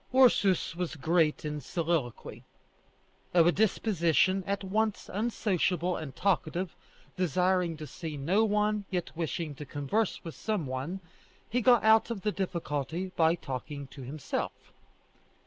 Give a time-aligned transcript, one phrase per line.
[0.15, 2.43] Ursus was great in soliloquy.
[3.35, 6.75] Of a disposition at once unsociable and talkative,
[7.15, 11.01] desiring to see no one, yet wishing to converse with some one,
[11.47, 14.73] he got out of the difficulty by talking to himself.